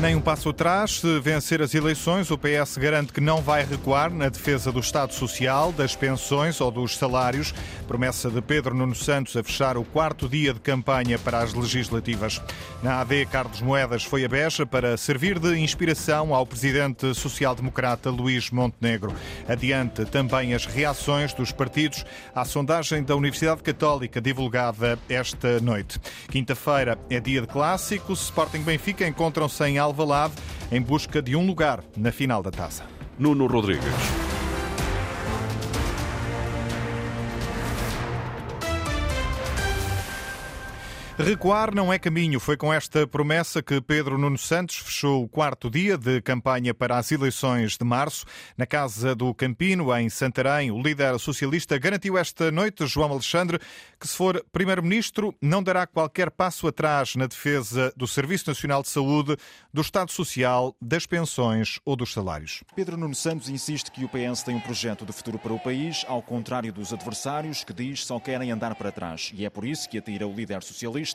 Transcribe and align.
Nem 0.00 0.14
um 0.14 0.20
passo 0.20 0.50
atrás. 0.50 1.00
Se 1.00 1.18
vencer 1.18 1.60
as 1.60 1.74
eleições, 1.74 2.30
o 2.30 2.38
PS 2.38 2.78
garante 2.78 3.12
que 3.12 3.20
não 3.20 3.42
vai 3.42 3.64
recuar 3.64 4.14
na 4.14 4.28
defesa 4.28 4.70
do 4.70 4.78
Estado 4.78 5.12
Social, 5.12 5.72
das 5.72 5.96
pensões 5.96 6.60
ou 6.60 6.70
dos 6.70 6.96
salários. 6.96 7.52
Promessa 7.88 8.30
de 8.30 8.40
Pedro 8.40 8.76
Nuno 8.76 8.94
Santos 8.94 9.36
a 9.36 9.42
fechar 9.42 9.76
o 9.76 9.82
quarto 9.82 10.28
dia 10.28 10.54
de 10.54 10.60
campanha 10.60 11.18
para 11.18 11.40
as 11.40 11.52
legislativas. 11.52 12.40
Na 12.80 13.00
AD, 13.00 13.26
Carlos 13.26 13.60
Moedas 13.60 14.04
foi 14.04 14.24
a 14.24 14.28
Beja 14.28 14.64
para 14.64 14.96
servir 14.96 15.40
de 15.40 15.58
inspiração 15.58 16.32
ao 16.32 16.46
presidente 16.46 17.12
social-democrata 17.12 18.08
Luís 18.08 18.52
Montenegro. 18.52 19.12
Adiante 19.48 20.04
também 20.04 20.54
as 20.54 20.64
reações 20.64 21.34
dos 21.34 21.50
partidos 21.50 22.04
à 22.32 22.44
sondagem 22.44 23.02
da 23.02 23.16
Universidade 23.16 23.64
Católica 23.64 24.20
divulgada 24.20 24.96
esta 25.08 25.58
noite. 25.58 25.98
Quinta-feira 26.30 26.96
é 27.10 27.18
dia 27.18 27.40
de 27.40 27.48
clássicos. 27.48 28.26
Sporting 28.26 28.62
Benfica 28.62 29.04
encontram-se 29.04 29.64
em 29.64 29.76
Alvalade 29.88 30.34
em 30.70 30.80
busca 30.82 31.22
de 31.22 31.34
um 31.34 31.46
lugar 31.46 31.82
na 31.96 32.12
final 32.12 32.42
da 32.42 32.50
taça. 32.50 32.84
Nuno 33.18 33.46
Rodrigues. 33.46 34.27
Recuar 41.18 41.74
não 41.74 41.92
é 41.92 41.98
caminho. 41.98 42.38
Foi 42.38 42.56
com 42.56 42.72
esta 42.72 43.04
promessa 43.04 43.60
que 43.60 43.80
Pedro 43.80 44.16
Nuno 44.16 44.38
Santos 44.38 44.76
fechou 44.76 45.24
o 45.24 45.28
quarto 45.28 45.68
dia 45.68 45.98
de 45.98 46.22
campanha 46.22 46.72
para 46.72 46.96
as 46.96 47.10
eleições 47.10 47.76
de 47.76 47.84
março. 47.84 48.24
Na 48.56 48.64
Casa 48.64 49.16
do 49.16 49.34
Campino, 49.34 49.92
em 49.96 50.08
Santarém, 50.08 50.70
o 50.70 50.80
líder 50.80 51.18
socialista 51.18 51.76
garantiu 51.76 52.16
esta 52.16 52.52
noite, 52.52 52.86
João 52.86 53.10
Alexandre, 53.10 53.58
que 53.98 54.06
se 54.06 54.16
for 54.16 54.44
primeiro-ministro, 54.52 55.34
não 55.42 55.60
dará 55.60 55.88
qualquer 55.88 56.30
passo 56.30 56.68
atrás 56.68 57.16
na 57.16 57.26
defesa 57.26 57.92
do 57.96 58.06
Serviço 58.06 58.48
Nacional 58.48 58.80
de 58.80 58.88
Saúde, 58.88 59.36
do 59.74 59.80
Estado 59.80 60.12
Social, 60.12 60.76
das 60.80 61.04
pensões 61.04 61.80
ou 61.84 61.96
dos 61.96 62.12
salários. 62.12 62.62
Pedro 62.76 62.96
Nuno 62.96 63.16
Santos 63.16 63.48
insiste 63.48 63.90
que 63.90 64.04
o 64.04 64.08
PS 64.08 64.44
tem 64.44 64.54
um 64.54 64.60
projeto 64.60 65.04
de 65.04 65.12
futuro 65.12 65.36
para 65.36 65.52
o 65.52 65.58
país, 65.58 66.04
ao 66.06 66.22
contrário 66.22 66.72
dos 66.72 66.92
adversários 66.92 67.64
que 67.64 67.72
diz 67.72 68.06
só 68.06 68.20
querem 68.20 68.52
andar 68.52 68.76
para 68.76 68.92
trás. 68.92 69.32
E 69.34 69.44
é 69.44 69.50
por 69.50 69.64
isso 69.64 69.88
que 69.88 69.98
atira 69.98 70.24
o 70.24 70.32
líder 70.32 70.62
socialista 70.62 71.07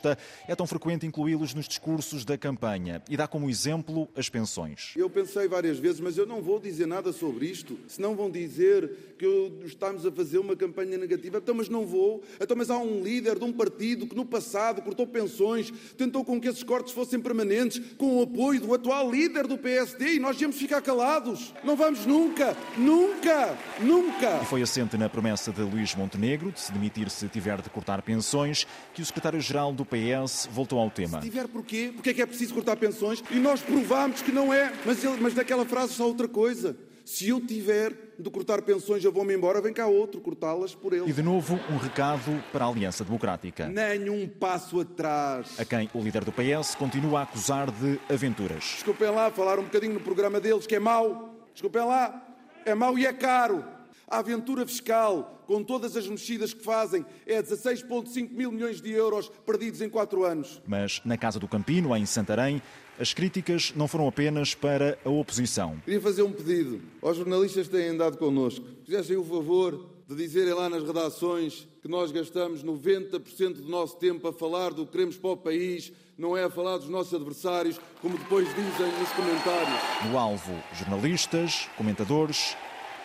é 0.46 0.54
tão 0.54 0.66
frequente 0.66 1.06
incluí-los 1.06 1.54
nos 1.54 1.68
discursos 1.68 2.24
da 2.24 2.36
campanha 2.36 3.02
e 3.08 3.16
dá 3.16 3.26
como 3.26 3.48
exemplo 3.48 4.08
as 4.16 4.28
pensões. 4.28 4.92
Eu 4.96 5.08
pensei 5.08 5.48
várias 5.48 5.78
vezes, 5.78 6.00
mas 6.00 6.16
eu 6.16 6.26
não 6.26 6.42
vou 6.42 6.58
dizer 6.58 6.86
nada 6.86 7.12
sobre 7.12 7.46
isto, 7.46 7.78
senão 7.88 8.14
vão 8.14 8.30
dizer 8.30 9.14
que 9.18 9.52
estamos 9.64 10.04
a 10.06 10.12
fazer 10.12 10.38
uma 10.38 10.56
campanha 10.56 10.98
negativa. 10.98 11.38
Então, 11.38 11.54
mas 11.54 11.68
não 11.68 11.86
vou. 11.86 12.22
Então, 12.40 12.56
mas 12.56 12.70
há 12.70 12.78
um 12.78 13.02
líder 13.02 13.38
de 13.38 13.44
um 13.44 13.52
partido 13.52 14.06
que 14.06 14.14
no 14.14 14.24
passado 14.24 14.82
cortou 14.82 15.06
pensões, 15.06 15.72
tentou 15.96 16.24
com 16.24 16.40
que 16.40 16.48
esses 16.48 16.62
cortes 16.62 16.92
fossem 16.92 17.20
permanentes, 17.20 17.80
com 17.96 18.18
o 18.18 18.22
apoio 18.22 18.60
do 18.60 18.74
atual 18.74 19.10
líder 19.10 19.46
do 19.46 19.58
PSD 19.58 20.14
e 20.14 20.20
nós 20.20 20.36
temos 20.36 20.56
ficar 20.56 20.82
calados. 20.82 21.54
Não 21.62 21.76
vamos 21.76 22.06
nunca, 22.06 22.56
nunca, 22.76 23.56
nunca. 23.80 24.40
E 24.42 24.46
foi 24.46 24.62
assente 24.62 24.96
na 24.96 25.08
promessa 25.08 25.52
de 25.52 25.62
Luís 25.62 25.94
Montenegro 25.94 26.50
de 26.50 26.60
se 26.60 26.72
demitir 26.72 27.10
se 27.10 27.28
tiver 27.28 27.60
de 27.60 27.70
cortar 27.70 28.02
pensões, 28.02 28.66
que 28.92 29.02
o 29.02 29.06
secretário-geral 29.06 29.72
do 29.72 29.83
PS 29.84 30.48
voltou 30.50 30.78
ao 30.78 30.90
tema. 30.90 31.20
Se 31.20 31.28
tiver 31.28 31.48
porquê? 31.48 31.90
Porque 31.94 32.10
é 32.10 32.14
que 32.14 32.22
é 32.22 32.26
preciso 32.26 32.54
cortar 32.54 32.76
pensões? 32.76 33.22
E 33.30 33.36
nós 33.36 33.60
provamos 33.60 34.22
que 34.22 34.32
não 34.32 34.52
é. 34.52 34.72
Mas, 34.84 35.04
ele, 35.04 35.16
mas 35.20 35.34
naquela 35.34 35.64
frase 35.64 35.94
só 35.94 36.06
outra 36.06 36.28
coisa. 36.28 36.76
Se 37.04 37.28
eu 37.28 37.38
tiver 37.38 38.14
de 38.18 38.30
cortar 38.30 38.62
pensões, 38.62 39.04
eu 39.04 39.12
vou-me 39.12 39.34
embora, 39.34 39.60
vem 39.60 39.74
cá 39.74 39.86
outro 39.86 40.22
cortá-las 40.22 40.74
por 40.74 40.94
ele. 40.94 41.10
E 41.10 41.12
de 41.12 41.22
novo, 41.22 41.60
um 41.70 41.76
recado 41.76 42.42
para 42.50 42.64
a 42.64 42.68
Aliança 42.68 43.04
Democrática. 43.04 43.68
Nenhum 43.68 44.26
passo 44.26 44.80
atrás. 44.80 45.60
A 45.60 45.66
quem 45.66 45.90
o 45.92 46.00
líder 46.00 46.24
do 46.24 46.32
PS 46.32 46.74
continua 46.74 47.20
a 47.20 47.22
acusar 47.24 47.70
de 47.70 48.00
aventuras. 48.08 48.64
Desculpem 48.64 49.10
lá, 49.10 49.30
falar 49.30 49.58
um 49.58 49.64
bocadinho 49.64 49.92
no 49.92 50.00
programa 50.00 50.40
deles, 50.40 50.66
que 50.66 50.76
é 50.76 50.80
mau. 50.80 51.46
Desculpem 51.52 51.84
lá, 51.84 52.26
é 52.64 52.74
mau 52.74 52.98
e 52.98 53.04
é 53.04 53.12
caro. 53.12 53.73
A 54.08 54.18
aventura 54.18 54.66
fiscal, 54.66 55.42
com 55.46 55.62
todas 55.62 55.96
as 55.96 56.06
mexidas 56.06 56.52
que 56.52 56.62
fazem, 56.62 57.04
é 57.26 57.42
16,5 57.42 58.30
mil 58.30 58.52
milhões 58.52 58.80
de 58.80 58.90
euros 58.92 59.30
perdidos 59.46 59.80
em 59.80 59.88
quatro 59.88 60.24
anos. 60.24 60.60
Mas 60.66 61.00
na 61.04 61.16
Casa 61.16 61.38
do 61.38 61.48
Campino, 61.48 61.96
em 61.96 62.04
Santarém, 62.04 62.62
as 62.98 63.12
críticas 63.12 63.72
não 63.74 63.88
foram 63.88 64.06
apenas 64.06 64.54
para 64.54 64.98
a 65.04 65.08
oposição. 65.08 65.76
Queria 65.84 66.00
fazer 66.00 66.22
um 66.22 66.32
pedido 66.32 66.80
aos 67.02 67.16
jornalistas 67.16 67.66
que 67.66 67.76
têm 67.76 67.88
andado 67.88 68.18
connosco. 68.18 68.64
Fizessem 68.84 69.16
o 69.16 69.24
favor 69.24 69.94
de 70.06 70.14
dizerem 70.14 70.52
lá 70.52 70.68
nas 70.68 70.84
redações 70.84 71.66
que 71.80 71.88
nós 71.88 72.12
gastamos 72.12 72.62
90% 72.62 73.54
do 73.54 73.68
nosso 73.68 73.96
tempo 73.96 74.28
a 74.28 74.32
falar 74.32 74.72
do 74.72 74.84
que 74.84 74.92
queremos 74.92 75.16
para 75.16 75.30
o 75.30 75.36
país, 75.36 75.92
não 76.16 76.36
é 76.36 76.44
a 76.44 76.50
falar 76.50 76.78
dos 76.78 76.88
nossos 76.88 77.12
adversários, 77.14 77.80
como 78.00 78.16
depois 78.16 78.46
dizem 78.48 78.86
nos 78.98 79.10
comentários. 79.12 79.80
No 80.10 80.18
alvo, 80.18 80.52
jornalistas, 80.74 81.68
comentadores, 81.76 82.56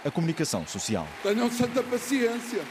a 0.03 0.11
comunicação 0.11 0.65
social. 0.65 1.07
Tenham 1.23 1.49
santa 1.49 1.83
paciência. 1.83 2.61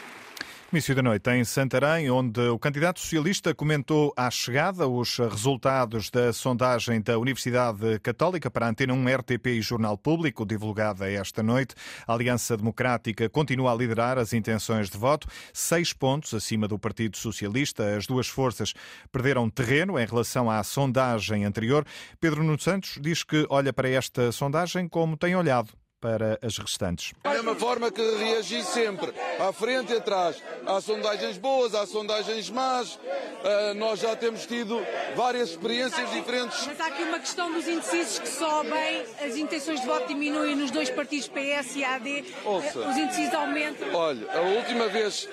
Início 0.70 0.94
da 0.94 1.02
noite 1.02 1.30
em 1.30 1.42
Santarém, 1.44 2.10
onde 2.10 2.42
o 2.42 2.58
candidato 2.58 3.00
socialista 3.00 3.54
comentou 3.54 4.12
à 4.14 4.30
chegada 4.30 4.86
os 4.86 5.16
resultados 5.16 6.10
da 6.10 6.30
sondagem 6.30 7.00
da 7.00 7.18
Universidade 7.18 7.98
Católica 8.00 8.50
para 8.50 8.66
a 8.66 8.68
Antena 8.68 8.92
1 8.92 9.16
RTP 9.16 9.46
e 9.46 9.62
Jornal 9.62 9.96
Público, 9.96 10.44
divulgada 10.44 11.10
esta 11.10 11.42
noite. 11.42 11.74
A 12.06 12.12
Aliança 12.12 12.54
Democrática 12.54 13.30
continua 13.30 13.72
a 13.72 13.74
liderar 13.74 14.18
as 14.18 14.34
intenções 14.34 14.90
de 14.90 14.98
voto, 14.98 15.26
seis 15.54 15.94
pontos 15.94 16.34
acima 16.34 16.68
do 16.68 16.78
Partido 16.78 17.16
Socialista. 17.16 17.96
As 17.96 18.06
duas 18.06 18.28
forças 18.28 18.74
perderam 19.10 19.48
terreno 19.48 19.98
em 19.98 20.04
relação 20.04 20.50
à 20.50 20.62
sondagem 20.62 21.46
anterior. 21.46 21.82
Pedro 22.20 22.42
Nuno 22.44 22.60
Santos 22.60 22.98
diz 23.00 23.24
que 23.24 23.46
olha 23.48 23.72
para 23.72 23.88
esta 23.88 24.30
sondagem 24.32 24.86
como 24.86 25.16
tem 25.16 25.34
olhado 25.34 25.72
para 26.00 26.38
as 26.42 26.56
restantes. 26.58 27.12
Da 27.22 27.30
mesma 27.30 27.54
forma 27.54 27.90
que 27.90 28.02
reagi 28.16 28.62
sempre, 28.62 29.12
à 29.38 29.52
frente 29.52 29.92
e 29.92 29.96
atrás. 29.96 30.42
Há 30.66 30.80
sondagens 30.80 31.38
boas, 31.38 31.74
há 31.74 31.86
sondagens 31.86 32.50
más. 32.50 32.94
Uh, 32.94 33.74
nós 33.76 34.00
já 34.00 34.14
temos 34.14 34.46
tido 34.46 34.80
várias 35.16 35.50
experiências 35.50 36.10
diferentes. 36.10 36.66
Mas 36.66 36.80
há 36.80 36.86
aqui 36.86 37.02
uma 37.02 37.18
questão 37.18 37.52
dos 37.52 37.66
indecisos 37.66 38.18
que 38.18 38.28
sobem, 38.28 39.04
as 39.24 39.36
intenções 39.36 39.80
de 39.80 39.86
voto 39.86 40.06
diminuem 40.08 40.54
nos 40.54 40.70
dois 40.70 40.90
partidos 40.90 41.28
PS 41.28 41.76
e 41.76 41.84
AD, 41.84 42.24
Ouça. 42.44 42.78
os 42.78 42.96
indecisos 42.96 43.34
aumentam. 43.34 43.92
Olha, 43.94 44.30
a 44.32 44.40
última 44.40 44.88
vez 44.88 45.28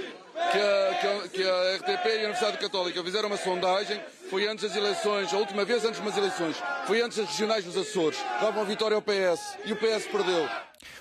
que 0.51 0.57
a, 0.57 0.97
que 0.99 1.07
a, 1.07 1.27
que 1.29 1.47
a 1.47 1.75
RTP 1.77 2.05
e 2.05 2.11
a 2.11 2.23
Universidade 2.23 2.57
Católica 2.57 3.03
fizeram 3.03 3.27
uma 3.27 3.37
sondagem 3.37 3.99
foi 4.29 4.47
antes 4.47 4.63
das 4.63 4.75
eleições, 4.75 5.33
a 5.33 5.37
última 5.37 5.63
vez 5.65 5.85
antes 5.85 5.99
das 5.99 6.17
eleições, 6.17 6.57
foi 6.85 7.01
antes 7.01 7.17
das 7.17 7.27
regionais 7.27 7.63
dos 7.63 7.77
Açores. 7.77 8.17
Dava 8.41 8.59
uma 8.59 8.65
vitória 8.65 8.95
ao 8.95 9.01
PS 9.01 9.57
e 9.65 9.73
o 9.73 9.75
PS 9.75 10.07
perdeu. 10.11 10.47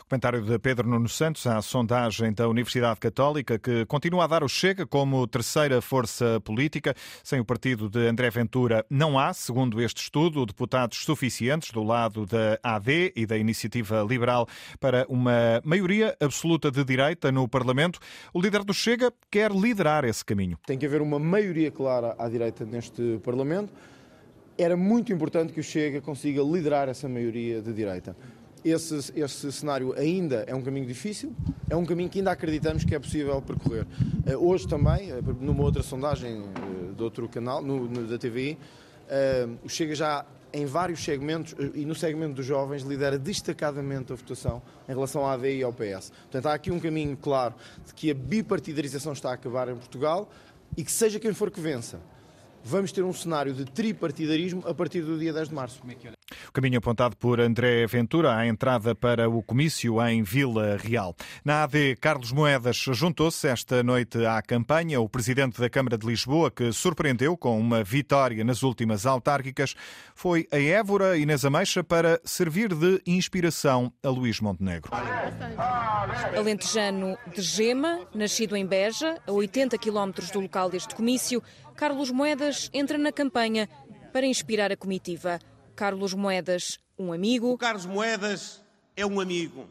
Comentário 0.08 0.42
de 0.42 0.58
Pedro 0.58 0.88
Nuno 0.88 1.08
Santos 1.08 1.46
à 1.46 1.60
sondagem 1.62 2.32
da 2.32 2.48
Universidade 2.48 3.00
Católica, 3.00 3.58
que 3.58 3.84
continua 3.86 4.24
a 4.24 4.26
dar 4.26 4.44
o 4.44 4.48
Chega 4.48 4.86
como 4.86 5.26
terceira 5.26 5.80
força 5.80 6.40
política. 6.40 6.94
Sem 7.22 7.40
o 7.40 7.44
partido 7.44 7.88
de 7.88 8.06
André 8.08 8.30
Ventura, 8.30 8.84
não 8.88 9.18
há, 9.18 9.32
segundo 9.32 9.80
este 9.80 10.02
estudo, 10.02 10.46
deputados 10.46 11.04
suficientes 11.04 11.70
do 11.70 11.82
lado 11.82 12.26
da 12.26 12.58
AD 12.62 13.12
e 13.16 13.26
da 13.26 13.36
Iniciativa 13.36 14.06
Liberal 14.08 14.46
para 14.78 15.06
uma 15.08 15.60
maioria 15.64 16.16
absoluta 16.20 16.70
de 16.70 16.84
direita 16.84 17.30
no 17.32 17.48
Parlamento. 17.48 17.98
O 18.32 18.40
líder 18.40 18.64
do 18.64 18.74
Chega 18.74 19.12
quer 19.30 19.50
liderar 19.50 20.04
esse 20.04 20.24
caminho. 20.24 20.58
Tem 20.66 20.78
que 20.78 20.86
haver 20.86 21.02
uma 21.02 21.18
maioria 21.18 21.70
clara 21.70 22.14
à 22.18 22.28
direita 22.28 22.64
neste 22.64 23.18
Parlamento. 23.22 23.72
Era 24.56 24.76
muito 24.76 25.12
importante 25.12 25.52
que 25.52 25.60
o 25.60 25.64
Chega 25.64 26.00
consiga 26.00 26.42
liderar 26.42 26.88
essa 26.88 27.08
maioria 27.08 27.60
de 27.60 27.72
direita. 27.72 28.16
Esse, 28.64 29.12
esse, 29.14 29.52
cenário 29.52 29.92
ainda 29.92 30.44
é 30.46 30.54
um 30.54 30.62
caminho 30.62 30.86
difícil, 30.86 31.34
é 31.68 31.76
um 31.76 31.84
caminho 31.84 32.08
que 32.08 32.18
ainda 32.18 32.30
acreditamos 32.30 32.82
que 32.82 32.94
é 32.94 32.98
possível 32.98 33.42
percorrer. 33.42 33.86
Eh, 34.24 34.34
hoje 34.36 34.66
também, 34.66 35.10
eh, 35.10 35.20
numa 35.38 35.62
outra 35.62 35.82
sondagem 35.82 36.42
eh, 36.42 36.92
de 36.96 37.02
outro 37.02 37.28
canal, 37.28 37.60
no, 37.60 37.86
no, 37.86 38.06
da 38.06 38.16
TVI, 38.16 38.58
o 39.62 39.68
Chega 39.68 39.94
já 39.94 40.24
em 40.50 40.64
vários 40.64 41.04
segmentos 41.04 41.54
e 41.74 41.84
no 41.84 41.94
segmento 41.94 42.34
dos 42.34 42.46
jovens 42.46 42.82
lidera 42.84 43.18
destacadamente 43.18 44.12
a 44.12 44.16
votação 44.16 44.62
em 44.88 44.92
relação 44.92 45.26
à 45.26 45.34
AD 45.34 45.58
e 45.58 45.62
ao 45.62 45.72
PS. 45.72 46.10
Portanto, 46.22 46.46
há 46.46 46.54
aqui 46.54 46.70
um 46.70 46.80
caminho 46.80 47.16
claro 47.18 47.54
de 47.86 47.92
que 47.92 48.10
a 48.10 48.14
bipartidarização 48.14 49.12
está 49.12 49.30
a 49.30 49.34
acabar 49.34 49.68
em 49.68 49.74
Portugal 49.74 50.30
e 50.76 50.82
que 50.82 50.90
seja 50.90 51.20
quem 51.20 51.34
for 51.34 51.50
que 51.50 51.60
vença, 51.60 52.00
vamos 52.64 52.90
ter 52.90 53.02
um 53.02 53.12
cenário 53.12 53.52
de 53.52 53.64
tripartidarismo 53.64 54.62
a 54.66 54.74
partir 54.74 55.02
do 55.02 55.18
dia 55.18 55.32
10 55.32 55.48
de 55.50 55.54
março. 55.54 55.80
O 56.48 56.52
caminho 56.52 56.78
apontado 56.78 57.16
por 57.16 57.40
André 57.40 57.86
Ventura 57.86 58.34
à 58.34 58.46
entrada 58.46 58.94
para 58.94 59.28
o 59.28 59.42
comício 59.42 60.00
em 60.06 60.22
Vila 60.22 60.76
Real. 60.76 61.14
Na 61.44 61.64
AD, 61.64 61.96
Carlos 62.00 62.32
Moedas 62.32 62.76
juntou-se 62.76 63.46
esta 63.46 63.82
noite 63.82 64.24
à 64.24 64.40
campanha. 64.40 65.00
O 65.00 65.08
presidente 65.08 65.60
da 65.60 65.68
Câmara 65.68 65.98
de 65.98 66.06
Lisboa, 66.06 66.50
que 66.50 66.72
surpreendeu 66.72 67.36
com 67.36 67.58
uma 67.58 67.84
vitória 67.84 68.42
nas 68.42 68.62
últimas 68.62 69.04
autárquicas, 69.04 69.74
foi 70.14 70.46
a 70.50 70.58
Évora 70.58 71.18
Inês 71.18 71.44
Ameixa 71.44 71.84
para 71.84 72.20
servir 72.24 72.74
de 72.74 73.02
inspiração 73.06 73.92
a 74.02 74.08
Luís 74.08 74.40
Montenegro. 74.40 74.90
Alentejano 76.36 77.16
de 77.34 77.42
Gema, 77.42 78.00
nascido 78.14 78.56
em 78.56 78.66
Beja, 78.66 79.18
a 79.26 79.32
80 79.32 79.76
quilómetros 79.78 80.30
do 80.30 80.40
local 80.40 80.70
deste 80.70 80.94
comício, 80.94 81.42
Carlos 81.76 82.10
Moedas 82.10 82.70
entra 82.72 82.96
na 82.96 83.10
campanha 83.10 83.68
para 84.12 84.26
inspirar 84.26 84.70
a 84.70 84.76
comitiva. 84.76 85.40
Carlos 85.74 86.14
Moedas, 86.14 86.78
um 86.96 87.12
amigo. 87.12 87.52
O 87.52 87.58
Carlos 87.58 87.84
Moedas 87.84 88.62
é 88.96 89.04
um 89.04 89.20
amigo. 89.20 89.68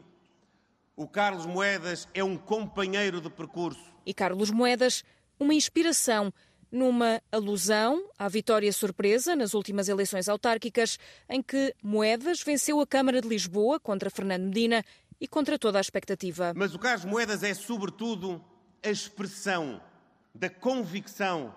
O 0.94 1.08
Carlos 1.08 1.46
Moedas 1.46 2.06
é 2.12 2.22
um 2.22 2.36
companheiro 2.36 3.20
de 3.20 3.30
percurso. 3.30 3.82
E 4.04 4.12
Carlos 4.12 4.50
Moedas, 4.50 5.02
uma 5.40 5.54
inspiração 5.54 6.32
numa 6.70 7.22
alusão 7.32 8.10
à 8.18 8.28
vitória 8.28 8.72
surpresa 8.72 9.34
nas 9.34 9.54
últimas 9.54 9.88
eleições 9.88 10.28
autárquicas, 10.28 10.98
em 11.28 11.42
que 11.42 11.74
Moedas 11.82 12.42
venceu 12.42 12.80
a 12.80 12.86
Câmara 12.86 13.22
de 13.22 13.28
Lisboa 13.28 13.80
contra 13.80 14.10
Fernando 14.10 14.44
Medina 14.44 14.84
e 15.18 15.26
contra 15.26 15.58
toda 15.58 15.78
a 15.78 15.80
expectativa. 15.80 16.52
Mas 16.54 16.74
o 16.74 16.78
Carlos 16.78 17.06
Moedas 17.06 17.42
é, 17.42 17.54
sobretudo, 17.54 18.44
a 18.82 18.90
expressão 18.90 19.80
da 20.34 20.50
convicção 20.50 21.54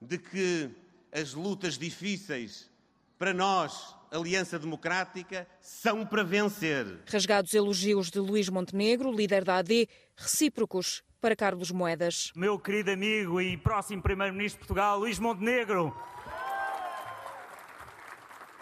de 0.00 0.18
que 0.18 0.70
as 1.12 1.32
lutas 1.32 1.78
difíceis 1.78 2.70
para 3.18 3.32
nós, 3.32 3.94
Aliança 4.10 4.58
Democrática, 4.58 5.46
são 5.60 6.04
para 6.04 6.22
vencer. 6.22 7.00
Rasgados 7.10 7.54
elogios 7.54 8.10
de 8.10 8.18
Luís 8.18 8.48
Montenegro, 8.48 9.10
líder 9.10 9.44
da 9.44 9.56
AD, 9.56 9.88
recíprocos 10.14 11.02
para 11.20 11.34
Carlos 11.34 11.70
Moedas. 11.70 12.30
Meu 12.36 12.58
querido 12.58 12.90
amigo 12.90 13.40
e 13.40 13.56
próximo 13.56 14.02
Primeiro-Ministro 14.02 14.60
de 14.60 14.66
Portugal, 14.66 14.98
Luís 14.98 15.18
Montenegro. 15.18 15.96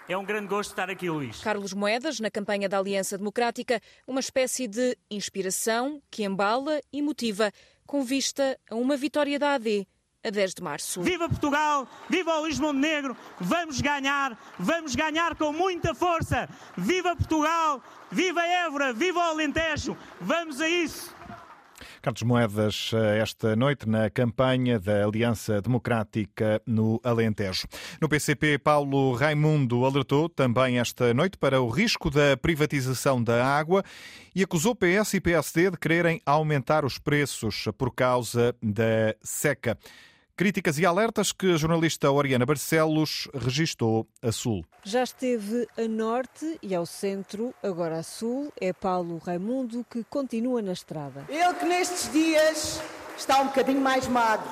É 0.07 0.17
um 0.17 0.25
grande 0.25 0.49
gosto 0.49 0.71
estar 0.71 0.91
aqui, 0.91 1.09
Luís. 1.09 1.41
Carlos 1.41 1.73
Moedas, 1.73 2.21
na 2.21 2.31
campanha 2.31 2.69
da 2.69 2.79
Aliança 2.79 3.17
Democrática, 3.17 3.81
uma 4.07 4.21
espécie 4.21 4.69
de 4.69 4.97
inspiração 5.11 6.01
que 6.11 6.25
embala 6.25 6.79
e 6.93 7.01
motiva, 7.01 7.51
com 7.87 8.05
vista 8.05 8.59
a 8.71 8.75
uma 8.75 8.97
vitória 8.97 9.39
da 9.39 9.55
AD 9.55 9.87
a 10.25 10.31
10 10.31 10.55
de 10.55 10.63
março. 10.63 11.03
Viva 11.03 11.29
Portugal! 11.29 11.87
Viva 12.09 12.39
o 12.39 12.41
Luís 12.41 12.59
Montenegro! 12.59 13.17
Vamos 13.39 13.81
ganhar! 13.81 14.39
Vamos 14.59 14.95
ganhar 14.97 15.35
com 15.37 15.53
muita 15.53 15.95
força! 15.95 16.49
Viva 16.77 17.15
Portugal! 17.15 17.83
Viva 18.11 18.43
Évora! 18.43 18.93
Viva 18.93 19.19
o 19.19 19.23
Alentejo! 19.23 19.97
Vamos 20.21 20.61
a 20.61 20.69
isso! 20.69 21.15
Carlos 22.01 22.23
Moedas, 22.23 22.91
eh, 22.93 23.19
esta 23.19 23.57
noite 23.57 23.89
na 23.89 24.11
campanha 24.11 24.79
da 24.79 25.05
Aliança 25.05 25.61
Democrática 25.61 26.61
no 26.67 27.01
Alentejo. 27.03 27.67
No 28.01 28.09
PCP, 28.09 28.59
Paulo 28.59 29.15
Raimundo 29.15 29.85
alertou 29.85 30.29
também 30.29 30.79
esta 30.79 31.13
noite 31.15 31.39
para 31.39 31.61
o 31.61 31.69
risco 31.69 32.11
da 32.11 32.37
privatização 32.37 33.23
da 33.23 33.45
água 33.45 33.83
e 34.35 34.43
acusou 34.43 34.75
PS 34.75 35.15
e 35.15 35.21
PSD 35.21 35.71
de 35.71 35.79
quererem 35.79 36.21
aumentar 36.27 36.85
os 36.85 36.99
preços 36.99 37.69
por 37.77 37.91
causa 37.95 38.55
da 38.63 39.15
seca. 39.23 39.79
Críticas 40.37 40.81
e 40.81 40.85
alertas 40.85 41.31
que 41.31 41.53
a 41.53 41.57
jornalista 41.57 42.11
Oriana 42.11 42.45
Barcelos 42.45 43.29
registou 43.33 44.05
a 44.21 44.33
sul. 44.33 44.65
Já 44.83 45.05
esteve 45.05 45.69
a 45.79 45.87
norte 45.87 46.59
e 46.61 46.75
ao 46.75 46.85
centro, 46.85 47.55
agora 47.63 47.99
a 47.99 48.03
sul. 48.03 48.53
É 48.61 48.73
Paulo 48.73 49.19
Raimundo 49.19 49.87
que 49.89 50.03
continua 50.03 50.61
na 50.61 50.73
estrada. 50.73 51.25
Ele 51.29 51.55
que 51.55 51.65
nestes 51.65 52.11
dias 52.11 52.83
está 53.17 53.43
um 53.43 53.47
bocadinho 53.47 53.81
mais 53.81 54.09
magro. 54.09 54.51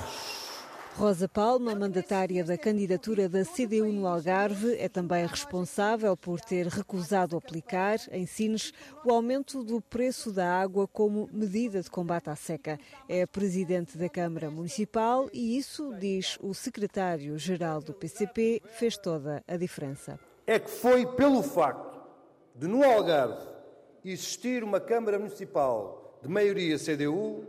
Rosa 0.95 1.27
Palma, 1.27 1.75
mandatária 1.75 2.45
da 2.45 2.57
candidatura 2.59 3.27
da 3.27 3.45
CDU 3.45 3.91
no 3.91 4.07
Algarve, 4.07 4.77
é 4.77 4.91
também 4.91 5.27
responsável 5.27 6.15
por 6.17 6.39
ter 6.39 6.67
recusado 6.67 7.35
aplicar 7.35 7.99
em 8.11 8.27
Sines 8.27 8.73
o 9.03 9.11
aumento 9.11 9.65
do 9.65 9.81
preço 9.81 10.31
da 10.31 10.61
água 10.61 10.87
como 10.87 11.31
medida 11.33 11.81
de 11.81 11.91
combate 11.91 12.29
à 12.29 12.37
seca. 12.37 12.79
É 13.09 13.25
presidente 13.27 13.97
da 13.97 14.09
Câmara 14.09 14.51
Municipal 14.51 15.31
e 15.33 15.57
isso, 15.57 15.95
diz 15.99 16.39
o 16.41 16.53
secretário-geral 16.53 17.81
do 17.81 17.95
PCP, 17.95 18.61
fez 18.79 18.99
toda 18.99 19.43
a 19.49 19.57
diferença. 19.57 20.21
É 20.47 20.59
que 20.59 20.71
foi 20.71 21.07
pelo 21.07 21.43
facto 21.43 22.01
de 22.55 22.69
no 22.69 22.85
Algarve 22.85 23.49
existir 24.05 24.63
uma 24.63 24.79
Câmara 24.79 25.19
Municipal 25.19 26.19
de 26.23 26.29
maioria 26.29 26.79
CDU 26.79 27.45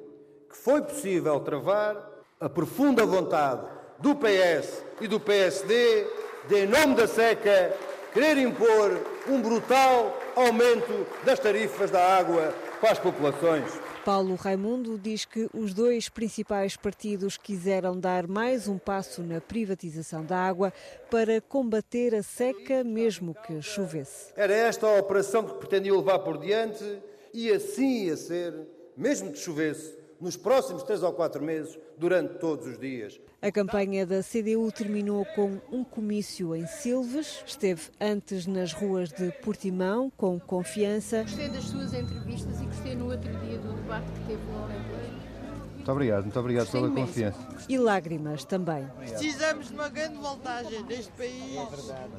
que 0.49 0.55
foi 0.55 0.81
possível 0.81 1.39
travar 1.41 2.12
a 2.43 2.49
profunda 2.49 3.05
vontade 3.05 3.65
do 3.99 4.13
PS 4.15 4.83
e 4.99 5.07
do 5.07 5.17
PSD 5.17 6.05
de, 6.49 6.65
em 6.65 6.67
nome 6.67 6.93
da 6.93 7.07
seca, 7.07 7.73
querer 8.13 8.37
impor 8.37 8.99
um 9.29 9.41
brutal 9.41 10.19
aumento 10.35 11.07
das 11.23 11.39
tarifas 11.39 11.89
da 11.89 12.05
água 12.17 12.53
para 12.81 12.91
as 12.91 12.99
populações. 12.99 13.71
Paulo 14.03 14.35
Raimundo 14.35 14.99
diz 14.99 15.23
que 15.23 15.47
os 15.53 15.73
dois 15.73 16.09
principais 16.09 16.75
partidos 16.75 17.37
quiseram 17.37 17.97
dar 17.97 18.27
mais 18.27 18.67
um 18.67 18.77
passo 18.77 19.23
na 19.23 19.39
privatização 19.39 20.25
da 20.25 20.37
água 20.37 20.73
para 21.09 21.39
combater 21.39 22.13
a 22.13 22.21
seca, 22.21 22.83
mesmo 22.83 23.33
que 23.33 23.61
chovesse. 23.61 24.33
Era 24.35 24.53
esta 24.53 24.85
a 24.85 24.99
operação 24.99 25.45
que 25.45 25.53
pretendiam 25.53 25.95
levar 25.95 26.19
por 26.19 26.37
diante 26.37 26.83
e 27.33 27.49
assim 27.49 28.07
ia 28.07 28.17
ser, 28.17 28.53
mesmo 28.97 29.31
que 29.31 29.39
chovesse, 29.39 30.02
nos 30.19 30.37
próximos 30.37 30.83
três 30.83 31.03
ou 31.03 31.11
quatro 31.13 31.43
meses, 31.43 31.77
durante 31.97 32.35
todos 32.35 32.67
os 32.67 32.79
dias. 32.79 33.19
A 33.41 33.51
campanha 33.51 34.05
da 34.05 34.21
CDU 34.23 34.71
terminou 34.71 35.25
com 35.35 35.59
um 35.71 35.83
comício 35.83 36.55
em 36.55 36.65
Silves. 36.65 37.43
Esteve 37.45 37.81
antes 37.99 38.47
nas 38.47 38.71
ruas 38.71 39.09
de 39.09 39.31
Portimão, 39.43 40.11
com 40.15 40.39
confiança. 40.39 41.23
Gostei 41.23 41.49
das 41.49 41.63
suas 41.65 41.93
entrevistas 41.93 42.61
e 42.61 42.65
gostei 42.65 42.95
no 42.95 43.11
outro 43.11 43.29
dia 43.41 43.57
do 43.57 43.73
debate 43.73 44.11
que 44.11 44.27
teve 44.27 44.43
no 44.43 44.63
Alentejo. 44.63 45.22
Muito 45.83 45.91
obrigado, 45.91 46.23
muito 46.23 46.39
obrigado 46.39 46.71
pela 46.71 46.87
imenso. 46.87 47.07
confiança. 47.07 47.37
E 47.67 47.77
lágrimas 47.77 48.45
também. 48.45 48.87
Precisamos 48.97 49.67
de 49.67 49.73
uma 49.73 49.89
grande 49.89 50.15
voltagem 50.15 50.81
neste 50.83 51.11
país. 51.11 51.55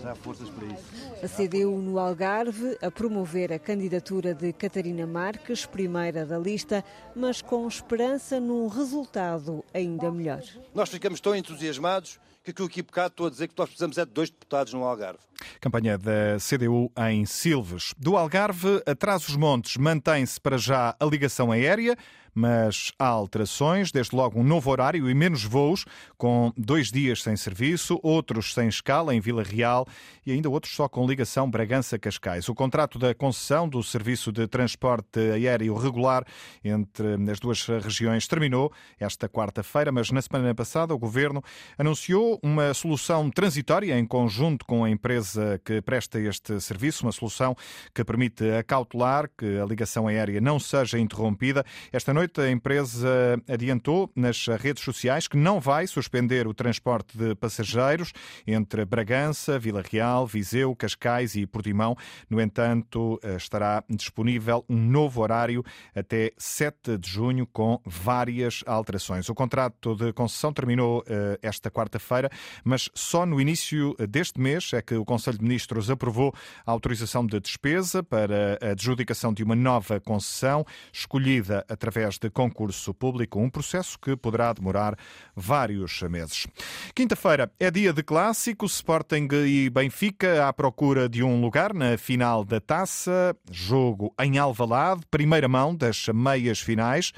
Já 0.03 0.13
há 0.13 0.15
forças 0.15 0.51
para 0.51 0.67
isso. 0.67 0.85
A 1.23 1.27
CDU 1.27 1.79
no 1.81 1.99
Algarve 1.99 2.77
a 2.83 2.91
promover 2.91 3.55
a 3.55 3.59
candidatura 3.59 4.35
de 4.35 4.53
Catarina 4.53 5.07
Marques, 5.07 5.65
primeira 5.65 6.27
da 6.27 6.37
lista, 6.37 6.85
mas 7.17 7.41
com 7.41 7.67
esperança 7.67 8.39
num 8.39 8.69
resultado 8.69 9.65
ainda 9.73 10.13
melhor. 10.13 10.43
Nós 10.75 10.91
ficamos 10.91 11.19
tão 11.19 11.35
entusiasmados 11.35 12.21
que 12.45 12.51
aquilo 12.51 12.69
aqui 12.69 12.83
bocado 12.83 13.09
estou 13.09 13.27
a 13.29 13.31
dizer 13.31 13.49
que 13.49 13.55
nós 13.57 13.71
precisamos 13.71 13.97
é 13.97 14.05
de 14.05 14.11
dois 14.13 14.29
deputados 14.29 14.75
no 14.75 14.85
Algarve. 14.85 15.21
Campanha 15.59 15.97
da 15.97 16.37
CDU 16.39 16.93
em 17.09 17.25
Silves. 17.25 17.95
Do 17.97 18.19
Algarve, 18.19 18.83
atrás 18.87 19.27
os 19.27 19.37
montes, 19.37 19.79
mantém-se 19.79 20.39
para 20.39 20.59
já 20.59 20.95
a 21.01 21.05
ligação 21.07 21.51
aérea, 21.51 21.97
mas 22.35 22.93
há 22.99 23.07
alterações, 23.07 23.93
desde 23.93 24.17
logo 24.17 24.41
um 24.41 24.45
novo 24.45 24.71
horário 24.71 25.09
e 25.09 25.15
menos 25.15 25.45
voos, 25.45 25.85
com 26.17 26.53
dois 26.57 26.91
dias 26.91 27.23
sem 27.23 27.37
serviço, 27.37 28.01
outros 28.03 28.53
sem 28.53 28.69
escala 28.69 29.15
em 29.15 29.21
Vila 29.21 29.43
Real 29.43 29.87
e 30.27 30.33
ainda 30.33 30.51
outros 30.51 30.75
só 30.75 30.89
com 30.89 31.07
ligação 31.07 31.51
Bragança-Cascais. 31.51 32.49
O 32.49 32.55
contrato 32.55 32.99
da 32.99 33.15
concessão 33.15 33.69
do 33.69 33.83
serviço 33.83 34.33
de 34.33 34.47
transporte 34.47 35.19
aéreo 35.19 35.75
regular 35.77 36.25
entre 36.65 37.15
as 37.31 37.39
duas 37.39 37.65
regiões 37.67 38.27
terminou 38.27 38.73
esta 38.99 39.29
quarta-feira, 39.29 39.93
mas 39.93 40.11
na 40.11 40.21
semana 40.21 40.55
passada 40.55 40.95
o 40.95 40.99
governo 40.99 41.43
anunciou 41.79 42.39
uma 42.43 42.73
solução 42.75 43.31
transitória 43.31 43.99
em 43.99 44.07
conjunto 44.07 44.65
com 44.65 44.85
a 44.85 44.91
empresa 44.91 45.61
que 45.65 45.81
presta 45.83 46.19
este 46.19 46.61
serviço, 46.61 47.05
uma 47.05 47.13
solução 47.13 47.55
que 47.95 48.05
permite 48.05 48.51
acautelar 48.53 49.29
que 49.37 49.59
a 49.59 49.65
ligação 49.65 50.09
aérea 50.09 50.41
não 50.41 50.59
seja 50.59 50.99
interrompida. 50.99 51.65
Esta 51.93 52.13
noite 52.15 52.24
a 52.39 52.51
empresa 52.51 53.41
adiantou 53.49 54.11
nas 54.15 54.47
redes 54.47 54.83
sociais 54.83 55.29
que 55.29 55.37
não 55.37 55.61
vai 55.61 55.87
suspender 55.87 56.47
o 56.47 56.55
transporte 56.55 57.17
de 57.17 57.35
passageiros 57.35 58.13
entre 58.47 58.85
Bragança, 58.85 59.59
Vila 59.59 59.83
Real, 59.83 60.27
Viseu, 60.27 60.75
Cascais 60.75 61.35
e 61.35 61.47
Portimão. 61.47 61.97
No 62.29 62.41
entanto, 62.41 63.21
estará 63.37 63.83
disponível 63.89 64.65
um 64.69 64.77
novo 64.77 65.21
horário 65.21 65.65
até 65.95 66.33
7 66.37 66.99
de 66.99 67.09
junho 67.09 67.47
com 67.47 67.81
várias 67.85 68.63
alterações. 68.67 69.29
O 69.29 69.35
contrato 69.35 69.95
de 69.95 70.13
concessão 70.13 70.53
terminou 70.53 71.05
eh, 71.07 71.39
esta 71.43 71.71
quarta-feira, 71.71 72.31
mas 72.65 72.89
só 72.95 73.27
no 73.27 73.41
início 73.41 73.95
deste 74.09 74.41
mês 74.41 74.73
é 74.73 74.83
que 74.83 74.95
o 74.95 75.05
Conselho 75.05 75.39
de 75.39 75.45
Ministros 75.45 75.91
aprovou 75.91 76.35
a 76.67 76.71
autorização 76.71 77.27
de 77.27 77.41
despesa 77.41 78.03
para 78.03 78.59
a 78.61 78.71
adjudicação 78.71 79.33
de 79.33 79.43
uma 79.43 79.55
nova 79.55 80.01
concessão 80.01 80.65
escolhida 80.93 81.65
através 81.69 82.14
de 82.19 82.31
concurso 82.31 82.93
público, 82.95 83.39
um 83.39 83.51
processo 83.51 83.99
que 83.99 84.17
poderá 84.17 84.53
demorar 84.53 84.97
vários 85.35 86.03
meses. 86.03 86.47
Quinta-feira 86.95 87.51
é 87.59 87.71
dia 87.71 87.93
de 87.93 88.03
clássico, 88.03 88.67
Sporting 88.67 89.29
e 89.47 89.71
Benfica 89.71 90.49
à 90.49 90.53
procura 90.53 91.09
de 91.09 91.23
um 91.23 91.41
lugar 91.41 91.73
na 91.75 91.97
final 91.97 92.45
da 92.45 92.61
Taça, 92.61 93.37
jogo 93.51 94.13
em 94.21 94.39
Alvalade, 94.39 95.03
primeira 95.11 95.49
mão 95.49 95.75
das 95.75 96.09
meias 96.09 96.61
finais. 96.61 97.13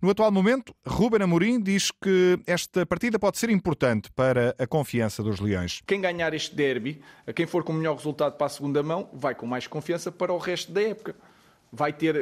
No 0.00 0.10
atual 0.10 0.30
momento, 0.30 0.72
Ruben 0.86 1.22
Amorim 1.22 1.60
diz 1.60 1.90
que 1.90 2.38
esta 2.46 2.86
partida 2.86 3.18
pode 3.18 3.36
ser 3.36 3.50
importante 3.50 4.08
para 4.12 4.54
a 4.56 4.64
confiança 4.64 5.24
dos 5.24 5.40
Leões. 5.40 5.80
Quem 5.84 6.00
ganhar 6.00 6.32
este 6.34 6.54
derby, 6.54 7.02
quem 7.34 7.46
for 7.46 7.64
com 7.64 7.72
o 7.72 7.76
melhor 7.76 7.96
resultado 7.96 8.36
para 8.36 8.46
a 8.46 8.50
segunda 8.50 8.80
mão, 8.80 9.10
vai 9.12 9.34
com 9.34 9.44
mais 9.44 9.66
confiança 9.66 10.12
para 10.12 10.32
o 10.32 10.38
resto 10.38 10.70
da 10.70 10.82
época. 10.82 11.16
Vai 11.72 11.92
ter, 11.92 12.16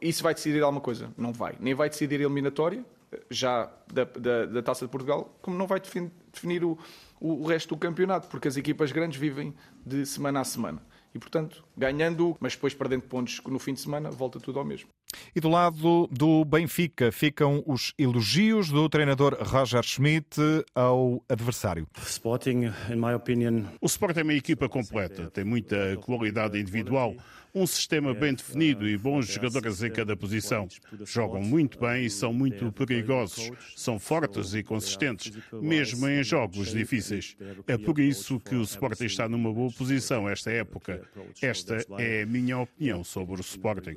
isso 0.00 0.22
vai 0.22 0.34
decidir 0.34 0.62
alguma 0.62 0.80
coisa? 0.80 1.12
Não 1.16 1.32
vai. 1.32 1.54
Nem 1.60 1.74
vai 1.74 1.88
decidir 1.88 2.20
a 2.20 2.24
eliminatória, 2.24 2.84
já 3.30 3.70
da, 3.92 4.04
da, 4.04 4.46
da 4.46 4.62
Taça 4.62 4.84
de 4.84 4.90
Portugal, 4.90 5.36
como 5.40 5.56
não 5.56 5.66
vai 5.66 5.80
definir 5.80 6.64
o, 6.64 6.78
o, 7.20 7.44
o 7.44 7.46
resto 7.46 7.74
do 7.74 7.78
campeonato, 7.78 8.28
porque 8.28 8.48
as 8.48 8.56
equipas 8.56 8.92
grandes 8.92 9.18
vivem 9.18 9.54
de 9.84 10.04
semana 10.06 10.40
a 10.40 10.44
semana. 10.44 10.82
E, 11.14 11.18
portanto, 11.18 11.64
ganhando, 11.74 12.36
mas 12.40 12.54
depois 12.54 12.74
perdendo 12.74 13.02
pontos 13.02 13.40
no 13.46 13.58
fim 13.58 13.72
de 13.72 13.80
semana, 13.80 14.10
volta 14.10 14.38
tudo 14.38 14.58
ao 14.58 14.64
mesmo. 14.64 14.88
E 15.34 15.40
do 15.40 15.48
lado 15.48 16.06
do 16.08 16.44
Benfica 16.44 17.10
ficam 17.10 17.62
os 17.66 17.94
elogios 17.96 18.68
do 18.68 18.86
treinador 18.86 19.34
Roger 19.40 19.82
Schmidt 19.82 20.38
ao 20.74 21.22
adversário. 21.26 21.86
Sporting, 22.02 22.64
in 22.90 22.96
my 22.96 23.14
opinion... 23.14 23.64
O 23.80 23.86
Sporting 23.86 24.20
é 24.20 24.22
uma 24.24 24.34
equipa 24.34 24.68
completa, 24.68 25.30
tem 25.30 25.44
muita 25.44 25.96
qualidade 26.04 26.60
individual, 26.60 27.14
um 27.56 27.66
sistema 27.66 28.12
bem 28.12 28.34
definido 28.34 28.86
e 28.86 28.98
bons 28.98 29.26
jogadores 29.26 29.82
em 29.82 29.90
cada 29.90 30.14
posição. 30.14 30.68
Jogam 31.06 31.40
muito 31.40 31.80
bem 31.80 32.04
e 32.04 32.10
são 32.10 32.30
muito 32.30 32.70
perigosos, 32.70 33.50
são 33.74 33.98
fortes 33.98 34.52
e 34.52 34.62
consistentes, 34.62 35.32
mesmo 35.50 36.06
em 36.06 36.22
jogos 36.22 36.70
difíceis. 36.70 37.34
É 37.66 37.78
por 37.78 37.98
isso 37.98 38.38
que 38.38 38.54
o 38.54 38.62
Sporting 38.62 39.06
está 39.06 39.26
numa 39.26 39.50
boa 39.50 39.72
posição 39.72 40.28
esta 40.28 40.50
época. 40.50 41.00
Esta 41.40 41.78
é 41.98 42.24
a 42.24 42.26
minha 42.26 42.58
opinião 42.58 43.02
sobre 43.02 43.36
o 43.36 43.40
Sporting 43.40 43.96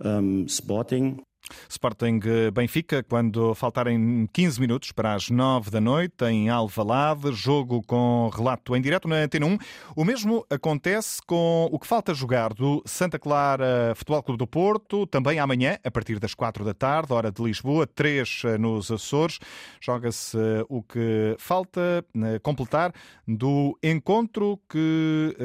um, 0.00 0.44
Sporting. 0.46 1.18
Sporting 1.68 2.20
Benfica, 2.52 3.02
quando 3.02 3.54
faltarem 3.54 4.28
15 4.32 4.60
minutos 4.60 4.92
para 4.92 5.14
as 5.14 5.30
9 5.30 5.70
da 5.70 5.80
noite, 5.80 6.24
em 6.24 6.48
Alvalade, 6.48 7.32
jogo 7.32 7.82
com 7.82 8.30
relato 8.34 8.74
em 8.76 8.80
direto 8.80 9.08
na 9.08 9.16
Antena 9.16 9.46
1. 9.46 9.58
O 9.96 10.04
mesmo 10.04 10.44
acontece 10.50 11.20
com 11.26 11.68
o 11.70 11.78
que 11.78 11.86
falta 11.86 12.14
jogar 12.14 12.52
do 12.52 12.82
Santa 12.84 13.18
Clara 13.18 13.94
Futebol 13.96 14.22
Clube 14.22 14.38
do 14.38 14.46
Porto, 14.46 15.06
também 15.06 15.38
amanhã, 15.38 15.78
a 15.84 15.90
partir 15.90 16.18
das 16.18 16.34
4 16.34 16.64
da 16.64 16.74
tarde, 16.74 17.12
hora 17.12 17.30
de 17.30 17.42
Lisboa, 17.42 17.86
3 17.86 18.42
eh, 18.44 18.58
nos 18.58 18.90
Açores. 18.90 19.38
Joga-se 19.80 20.36
eh, 20.36 20.64
o 20.68 20.82
que 20.82 21.36
falta 21.38 22.04
eh, 22.14 22.38
completar 22.40 22.92
do 23.26 23.78
encontro 23.82 24.58
que 24.68 25.36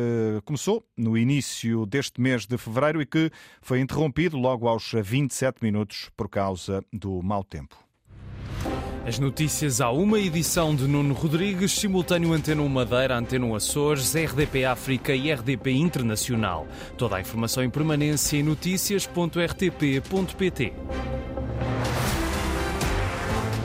começou 0.45 0.85
no 0.97 1.17
início 1.17 1.85
deste 1.85 2.21
mês 2.21 2.45
de 2.45 2.57
fevereiro 2.57 3.01
e 3.01 3.05
que 3.05 3.29
foi 3.61 3.79
interrompido 3.79 4.37
logo 4.37 4.67
aos 4.67 4.91
27 4.93 5.57
minutos 5.61 5.82
minutos 5.83 6.09
por 6.15 6.29
causa 6.29 6.81
do 6.91 7.21
mau 7.21 7.43
tempo. 7.43 7.77
As 9.05 9.19
notícias 9.19 9.81
à 9.81 9.91
uma 9.91 10.17
edição 10.17 10.73
de 10.73 10.87
Nuno 10.87 11.13
Rodrigues, 11.13 11.73
simultâneo 11.73 12.31
Antena 12.31 12.63
Madeira, 12.69 13.17
Antena 13.17 13.53
Açores, 13.53 14.15
RDP 14.15 14.63
África 14.63 15.13
e 15.13 15.29
RDP 15.29 15.71
Internacional. 15.71 16.65
Toda 16.97 17.17
a 17.17 17.21
informação 17.21 17.61
em 17.61 17.69
permanência 17.69 18.37
em 18.37 18.43
notícias.rtp.pt. 18.43 20.73